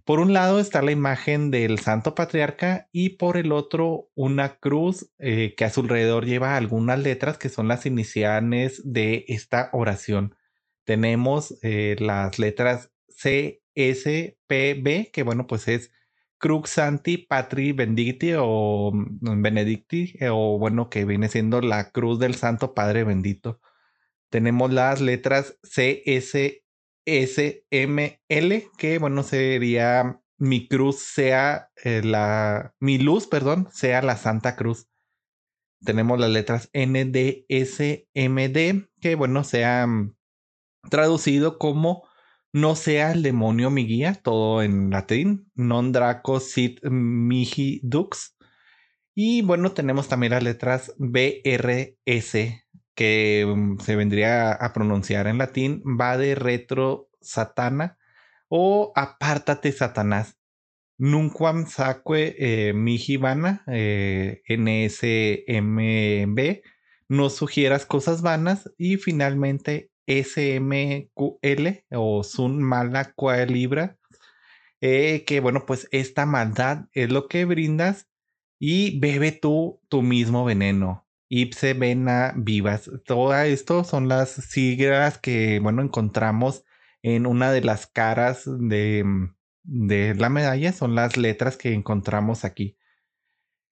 Por 0.05 0.21
un 0.21 0.33
lado 0.33 0.61
está 0.61 0.83
la 0.83 0.93
imagen 0.93 1.51
del 1.51 1.79
Santo 1.79 2.15
Patriarca 2.15 2.89
y 2.93 3.11
por 3.11 3.37
el 3.37 3.53
otro 3.53 4.09
una 4.15 4.57
cruz 4.59 5.11
eh, 5.19 5.55
que 5.57 5.65
a 5.65 5.71
su 5.71 5.81
alrededor 5.81 6.25
lleva 6.25 6.57
algunas 6.57 6.99
letras 6.99 7.39
que 7.39 7.49
son 7.49 7.69
las 7.69 7.87
iniciales 7.87 8.81
de 8.85 9.25
esta 9.29 9.71
oración. 9.73 10.35
Tenemos 10.85 11.59
eh, 11.63 11.97
las 11.99 12.39
letras 12.39 12.91
C, 13.09 13.63
S, 13.75 14.39
P, 14.47 14.75
B, 14.83 15.11
que 15.13 15.23
bueno, 15.23 15.47
pues 15.47 15.69
es 15.69 15.93
Crux 16.39 16.71
Santi 16.71 17.19
Patri 17.19 17.73
Benedicti 17.73 18.33
o 18.37 18.91
mm, 18.93 19.43
Benedicti, 19.43 20.15
eh, 20.19 20.31
o 20.31 20.59
bueno, 20.59 20.89
que 20.89 21.05
viene 21.05 21.29
siendo 21.29 21.61
la 21.61 21.91
cruz 21.91 22.19
del 22.19 22.35
Santo 22.35 22.75
Padre 22.75 23.05
Bendito. 23.05 23.61
Tenemos 24.31 24.73
las 24.73 25.01
letras 25.01 25.59
C, 25.63 26.03
S, 26.07 26.65
SML, 27.07 28.71
que 28.77 28.99
bueno, 28.99 29.23
sería 29.23 30.21
mi 30.39 30.67
cruz 30.69 31.01
sea 31.01 31.71
eh, 31.85 32.03
la, 32.03 32.75
mi 32.81 32.99
luz, 32.99 33.27
perdón, 33.27 33.69
sea 33.73 34.03
la 34.03 34.17
Santa 34.17 34.57
Cruz. 34.57 34.89
Tenemos 35.85 36.19
las 36.19 36.31
letras 36.31 36.71
NDSMD, 36.73 38.09
que 39.01 39.15
bueno, 39.17 39.45
sea 39.45 39.87
mm, 39.87 40.17
traducido 40.91 41.59
como 41.59 42.09
no 42.53 42.75
sea 42.75 43.13
el 43.13 43.23
demonio 43.23 43.71
mi 43.71 43.87
guía, 43.87 44.15
todo 44.15 44.63
en 44.63 44.91
latín, 44.91 45.51
non 45.55 45.93
draco 45.93 46.41
sit 46.41 46.83
mihi 46.85 47.81
dux. 47.85 48.37
Y 49.15 49.43
bueno, 49.43 49.73
tenemos 49.73 50.09
también 50.09 50.33
las 50.33 50.43
letras 50.43 50.95
BRS, 50.99 52.65
que 53.01 53.47
mm, 53.47 53.79
se 53.79 53.97
vendría 53.97 54.53
a 54.53 54.75
pronunciar 54.75 55.27
en 55.27 55.39
latín, 55.39 55.83
va 55.99 56.19
de 56.19 56.35
retro 56.35 57.09
satana 57.23 57.97
o 58.49 58.93
apártate 58.95 59.73
Satanás. 59.73 60.39
Nunquam 60.99 61.67
saque 61.67 62.37
eh, 62.39 62.75
mi 62.75 62.99
eh, 63.69 64.43
NSMB 64.51 65.81
nos 67.09 67.37
sugieras 67.37 67.87
cosas 67.87 68.21
vanas 68.21 68.71
y 68.77 68.99
finalmente 68.99 69.91
SMQL 70.07 71.87
o 71.93 72.23
Sun 72.23 72.63
Mala 72.63 73.15
Libra, 73.49 73.97
eh, 74.83 75.25
que 75.27 75.41
bueno, 75.41 75.65
pues 75.65 75.89
esta 75.91 76.27
maldad 76.27 76.85
es 76.93 77.11
lo 77.11 77.29
que 77.29 77.47
brindas 77.47 78.11
y 78.59 79.01
bebe 79.01 79.33
tú 79.33 79.81
tu 79.89 80.03
mismo 80.03 80.45
veneno. 80.45 81.07
Ipse 81.31 81.75
vena 81.75 82.35
vivas. 82.37 82.91
Todo 83.07 83.35
esto 83.35 83.85
son 83.85 84.09
las 84.09 84.31
siglas 84.31 85.17
que, 85.19 85.61
bueno, 85.61 85.81
encontramos 85.81 86.65
en 87.03 87.25
una 87.27 87.53
de 87.53 87.61
las 87.63 87.87
caras 87.87 88.43
de, 88.47 89.05
la 89.65 90.29
medalla, 90.29 90.73
son 90.73 90.97
las 90.97 91.17
letras 91.17 91.57
que 91.57 91.73
encontramos 91.73 92.45
aquí. 92.45 92.77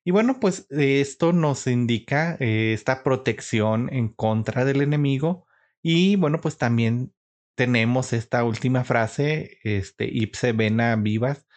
Y 0.04 0.12
bueno, 0.12 0.38
pues 0.40 0.66
esto 0.70 1.32
nos 1.32 1.66
indica 1.66 2.36
eh, 2.38 2.72
esta 2.72 3.02
protección 3.02 3.92
en 3.92 4.08
contra 4.08 4.64
del 4.64 4.80
enemigo. 4.80 5.46
Y 5.82 6.14
bueno, 6.14 6.40
pues 6.40 6.58
también 6.58 7.12
tenemos 7.56 8.12
esta 8.12 8.44
última 8.44 8.84
frase, 8.84 9.58
este, 9.64 10.06
ipse 10.06 10.52
vena 10.52 10.94
vivas, 10.94 11.48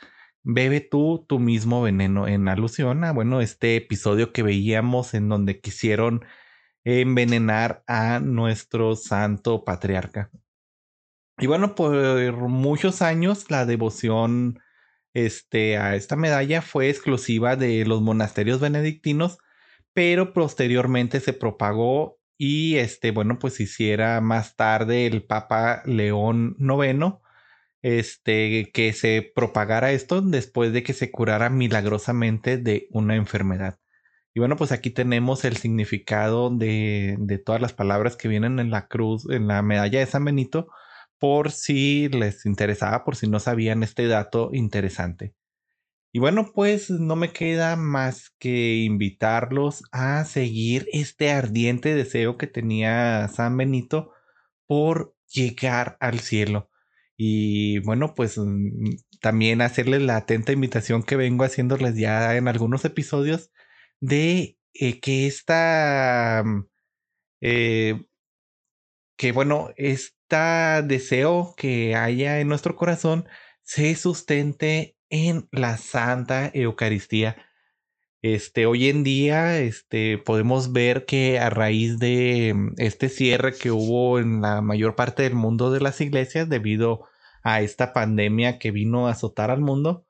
bebe 0.43 0.81
tú 0.81 1.25
tu 1.27 1.39
mismo 1.39 1.81
veneno, 1.81 2.27
en 2.27 2.47
alusión 2.47 3.03
a, 3.03 3.11
bueno, 3.11 3.41
este 3.41 3.75
episodio 3.75 4.33
que 4.33 4.43
veíamos 4.43 5.13
en 5.13 5.29
donde 5.29 5.59
quisieron 5.59 6.25
envenenar 6.83 7.83
a 7.87 8.19
nuestro 8.19 8.95
santo 8.95 9.63
patriarca. 9.63 10.31
Y 11.37 11.47
bueno, 11.47 11.75
por 11.75 12.33
muchos 12.47 13.01
años 13.01 13.49
la 13.49 13.65
devoción 13.65 14.59
este, 15.13 15.77
a 15.77 15.95
esta 15.95 16.15
medalla 16.15 16.61
fue 16.61 16.89
exclusiva 16.89 17.55
de 17.55 17.85
los 17.85 18.01
monasterios 18.01 18.59
benedictinos, 18.59 19.37
pero 19.93 20.33
posteriormente 20.33 21.19
se 21.19 21.33
propagó 21.33 22.19
y 22.37 22.77
este, 22.77 23.11
bueno, 23.11 23.37
pues 23.39 23.59
hiciera 23.59 24.19
más 24.21 24.55
tarde 24.55 25.05
el 25.05 25.23
Papa 25.23 25.83
León 25.85 26.55
IX, 26.59 27.20
este, 27.81 28.71
que 28.73 28.93
se 28.93 29.31
propagara 29.35 29.91
esto 29.91 30.21
después 30.21 30.73
de 30.73 30.83
que 30.83 30.93
se 30.93 31.11
curara 31.11 31.49
milagrosamente 31.49 32.57
de 32.57 32.87
una 32.91 33.15
enfermedad. 33.15 33.79
Y 34.33 34.39
bueno, 34.39 34.55
pues 34.55 34.71
aquí 34.71 34.91
tenemos 34.91 35.43
el 35.45 35.57
significado 35.57 36.49
de, 36.49 37.17
de 37.19 37.37
todas 37.37 37.61
las 37.61 37.73
palabras 37.73 38.15
que 38.15 38.29
vienen 38.29 38.59
en 38.59 38.71
la 38.71 38.87
cruz, 38.87 39.29
en 39.29 39.47
la 39.47 39.61
medalla 39.61 39.99
de 39.99 40.05
San 40.05 40.25
Benito, 40.25 40.67
por 41.19 41.51
si 41.51 42.09
les 42.09 42.45
interesaba, 42.47 43.03
por 43.03 43.15
si 43.15 43.27
no 43.27 43.39
sabían 43.39 43.83
este 43.83 44.07
dato 44.07 44.49
interesante. 44.53 45.35
Y 46.11 46.19
bueno, 46.19 46.51
pues 46.53 46.89
no 46.89 47.15
me 47.15 47.31
queda 47.31 47.75
más 47.75 48.31
que 48.39 48.77
invitarlos 48.77 49.83
a 49.91 50.25
seguir 50.25 50.87
este 50.91 51.31
ardiente 51.31 51.93
deseo 51.93 52.37
que 52.37 52.47
tenía 52.47 53.27
San 53.29 53.55
Benito 53.55 54.11
por 54.65 55.15
llegar 55.27 55.97
al 55.99 56.19
cielo. 56.19 56.70
Y 57.23 57.77
bueno, 57.81 58.15
pues 58.15 58.39
mm, 58.39 58.95
también 59.19 59.61
hacerles 59.61 60.01
la 60.01 60.17
atenta 60.17 60.53
invitación 60.53 61.03
que 61.03 61.15
vengo 61.15 61.43
haciéndoles 61.43 61.95
ya 61.95 62.35
en 62.35 62.47
algunos 62.47 62.83
episodios 62.83 63.51
de 63.99 64.57
eh, 64.73 64.99
que 64.99 65.27
esta, 65.27 66.41
mm, 66.43 66.67
eh, 67.41 68.05
que 69.17 69.31
bueno, 69.33 69.69
es 69.77 70.15
deseo 70.87 71.53
que 71.57 71.95
haya 71.95 72.39
en 72.39 72.47
nuestro 72.47 72.75
corazón 72.75 73.27
se 73.63 73.95
sustente 73.95 74.97
en 75.09 75.47
la 75.51 75.77
Santa 75.77 76.49
Eucaristía. 76.53 77.37
Este, 78.23 78.65
hoy 78.65 78.89
en 78.89 79.03
día, 79.03 79.59
este, 79.59 80.17
podemos 80.17 80.73
ver 80.73 81.05
que 81.05 81.39
a 81.39 81.49
raíz 81.51 81.99
de 81.99 82.53
mm, 82.55 82.73
este 82.77 83.09
cierre 83.09 83.53
que 83.53 83.71
hubo 83.71 84.19
en 84.19 84.41
la 84.41 84.61
mayor 84.61 84.95
parte 84.95 85.23
del 85.23 85.35
mundo 85.35 85.71
de 85.71 85.81
las 85.81 86.01
iglesias 86.01 86.49
debido 86.49 87.10
a 87.43 87.61
esta 87.61 87.93
pandemia 87.93 88.59
que 88.59 88.71
vino 88.71 89.07
a 89.07 89.11
azotar 89.11 89.51
al 89.51 89.61
mundo, 89.61 90.05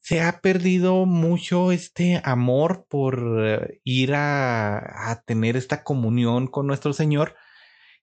se 0.00 0.22
ha 0.22 0.40
perdido 0.40 1.06
mucho 1.06 1.72
este 1.72 2.20
amor 2.24 2.86
por 2.88 3.78
ir 3.84 4.14
a, 4.14 5.10
a 5.10 5.22
tener 5.22 5.56
esta 5.56 5.84
comunión 5.84 6.46
con 6.46 6.66
nuestro 6.66 6.92
Señor. 6.92 7.36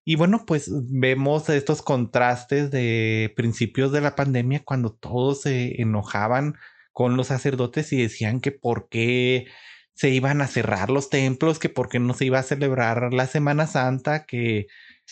Y 0.06 0.16
bueno, 0.16 0.46
pues 0.46 0.72
vemos 0.90 1.50
estos 1.50 1.82
contrastes 1.82 2.72
de 2.72 3.34
principios 3.36 3.92
de 3.92 4.02
la 4.02 4.16
pandemia 4.16 4.64
cuando 4.64 4.94
todos 4.94 5.42
se 5.42 5.82
enojaban 5.82 6.56
con 6.94 7.18
los 7.18 7.28
sacerdotes 7.28 7.92
y 7.94 8.02
decían 8.02 8.42
que 8.42 8.52
por 8.52 8.90
qué 8.90 9.48
se 9.98 10.10
iban 10.10 10.42
a 10.42 10.48
cerrar 10.48 10.92
los 10.92 11.10
templos, 11.10 11.60
que 11.60 11.70
por 11.70 11.90
qué 11.90 12.00
no 12.00 12.14
se 12.14 12.26
iba 12.26 12.40
a 12.40 12.44
celebrar 12.44 13.14
la 13.14 13.26
Semana 13.26 13.66
Santa, 13.66 14.26
que 14.26 14.68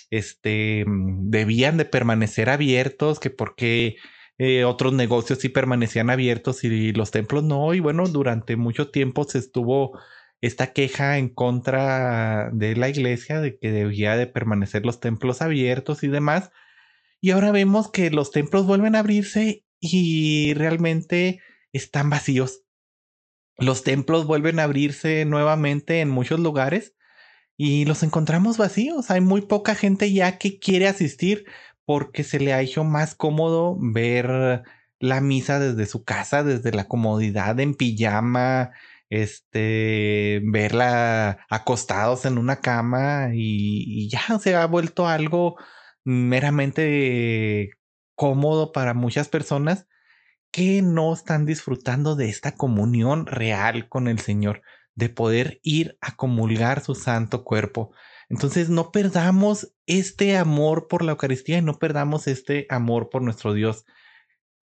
este, 0.09 0.85
debían 0.87 1.77
de 1.77 1.85
permanecer 1.85 2.49
abiertos, 2.49 3.19
que 3.19 3.29
por 3.29 3.55
qué 3.55 3.97
eh, 4.37 4.65
otros 4.65 4.93
negocios 4.93 5.39
sí 5.39 5.49
permanecían 5.49 6.09
abiertos 6.09 6.63
y 6.63 6.91
los 6.91 7.11
templos 7.11 7.43
no. 7.43 7.73
Y 7.73 7.79
bueno, 7.79 8.07
durante 8.07 8.55
mucho 8.55 8.89
tiempo 8.91 9.23
se 9.23 9.39
estuvo 9.39 9.97
esta 10.41 10.73
queja 10.73 11.17
en 11.17 11.29
contra 11.29 12.49
de 12.51 12.75
la 12.75 12.89
iglesia 12.89 13.39
de 13.41 13.57
que 13.57 13.71
debía 13.71 14.17
de 14.17 14.27
permanecer 14.27 14.85
los 14.85 14.99
templos 14.99 15.41
abiertos 15.41 16.03
y 16.03 16.07
demás. 16.07 16.51
Y 17.21 17.31
ahora 17.31 17.51
vemos 17.51 17.91
que 17.91 18.11
los 18.11 18.31
templos 18.31 18.65
vuelven 18.65 18.95
a 18.95 18.99
abrirse 18.99 19.65
y 19.79 20.53
realmente 20.53 21.41
están 21.73 22.09
vacíos. 22.09 22.63
Los 23.57 23.83
templos 23.83 24.27
vuelven 24.27 24.59
a 24.59 24.63
abrirse 24.63 25.25
nuevamente 25.25 26.01
en 26.01 26.09
muchos 26.09 26.39
lugares 26.39 26.93
y 27.57 27.85
los 27.85 28.03
encontramos 28.03 28.57
vacíos. 28.57 29.11
Hay 29.11 29.21
muy 29.21 29.41
poca 29.41 29.75
gente 29.75 30.11
ya 30.11 30.37
que 30.37 30.59
quiere 30.59 30.87
asistir 30.87 31.45
porque 31.85 32.23
se 32.23 32.39
le 32.39 32.53
ha 32.53 32.61
hecho 32.61 32.83
más 32.83 33.15
cómodo 33.15 33.77
ver 33.79 34.63
la 34.99 35.21
misa 35.21 35.59
desde 35.59 35.85
su 35.85 36.03
casa, 36.03 36.43
desde 36.43 36.71
la 36.71 36.87
comodidad 36.87 37.59
en 37.59 37.75
pijama, 37.75 38.71
este, 39.09 40.41
verla 40.43 41.45
acostados 41.49 42.25
en 42.25 42.37
una 42.37 42.57
cama 42.57 43.29
y, 43.33 44.09
ya 44.09 44.39
se 44.39 44.55
ha 44.55 44.65
vuelto 44.65 45.07
algo 45.07 45.57
meramente 46.03 47.71
cómodo 48.15 48.71
para 48.71 48.93
muchas 48.93 49.27
personas 49.29 49.87
que 50.51 50.81
no 50.81 51.13
están 51.13 51.45
disfrutando 51.45 52.15
de 52.15 52.29
esta 52.29 52.53
comunión 52.53 53.25
real 53.25 53.89
con 53.89 54.07
el 54.07 54.19
Señor, 54.19 54.61
de 54.95 55.09
poder 55.09 55.59
ir 55.61 55.97
a 56.01 56.15
comulgar 56.15 56.83
su 56.83 56.95
santo 56.95 57.43
cuerpo. 57.43 57.91
Entonces 58.29 58.69
no 58.69 58.91
perdamos 58.91 59.73
este 59.85 60.37
amor 60.37 60.87
por 60.87 61.03
la 61.03 61.11
Eucaristía 61.11 61.59
y 61.59 61.61
no 61.61 61.77
perdamos 61.77 62.27
este 62.27 62.65
amor 62.69 63.09
por 63.09 63.21
nuestro 63.21 63.53
Dios. 63.53 63.85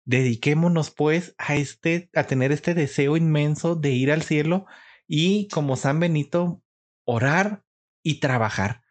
Dediquémonos 0.06 0.92
pues 0.92 1.34
a 1.38 1.56
este, 1.56 2.10
a 2.14 2.26
tener 2.26 2.52
este 2.52 2.74
deseo 2.74 3.18
inmenso 3.18 3.76
de 3.76 3.92
ir 3.92 4.12
al 4.12 4.22
cielo 4.22 4.66
y 5.08 5.48
como 5.48 5.76
San 5.76 6.00
Benito, 6.00 6.62
orar 7.06 7.64
y 8.04 8.20
trabajar. 8.20 8.84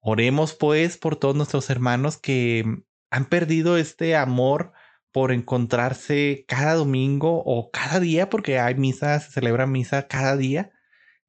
Oremos 0.00 0.54
pues 0.54 0.98
por 0.98 1.16
todos 1.16 1.34
nuestros 1.34 1.70
hermanos 1.70 2.18
que 2.18 2.64
han 3.10 3.24
perdido 3.26 3.78
este 3.78 4.16
amor 4.16 4.72
por 5.14 5.30
encontrarse 5.30 6.44
cada 6.48 6.74
domingo 6.74 7.40
o 7.46 7.70
cada 7.70 8.00
día, 8.00 8.28
porque 8.28 8.58
hay 8.58 8.74
misa, 8.74 9.20
se 9.20 9.30
celebra 9.30 9.64
misa 9.64 10.08
cada 10.08 10.36
día, 10.36 10.72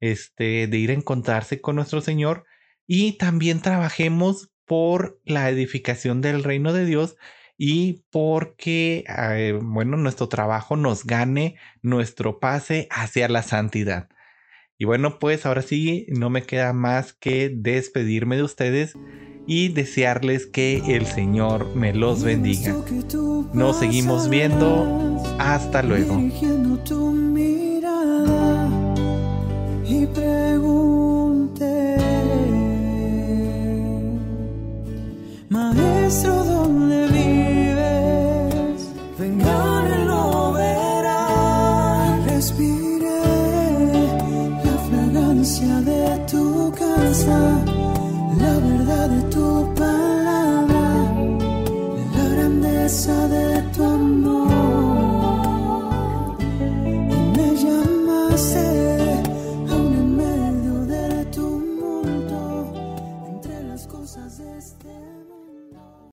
este, 0.00 0.66
de 0.66 0.76
ir 0.76 0.90
a 0.90 0.94
encontrarse 0.94 1.60
con 1.60 1.76
nuestro 1.76 2.00
Señor 2.00 2.46
y 2.88 3.12
también 3.12 3.62
trabajemos 3.62 4.50
por 4.64 5.20
la 5.24 5.48
edificación 5.50 6.20
del 6.20 6.42
reino 6.42 6.72
de 6.72 6.84
Dios 6.84 7.16
y 7.56 8.04
porque, 8.10 9.04
eh, 9.06 9.56
bueno, 9.62 9.96
nuestro 9.96 10.28
trabajo 10.28 10.74
nos 10.76 11.04
gane 11.04 11.54
nuestro 11.80 12.40
pase 12.40 12.88
hacia 12.90 13.28
la 13.28 13.44
santidad. 13.44 14.08
Y 14.78 14.84
bueno, 14.84 15.20
pues 15.20 15.46
ahora 15.46 15.62
sí, 15.62 16.06
no 16.08 16.28
me 16.28 16.42
queda 16.42 16.72
más 16.72 17.12
que 17.12 17.52
despedirme 17.54 18.34
de 18.34 18.42
ustedes 18.42 18.94
y 19.46 19.68
desearles 19.68 20.46
que 20.46 20.82
el 20.96 21.06
Señor 21.06 21.74
me 21.74 21.92
los 21.92 22.22
bendiga. 22.22 22.74
Nos 23.52 23.78
seguimos 23.78 24.28
viendo. 24.28 25.22
Hasta 25.38 25.82
luego. 25.82 26.20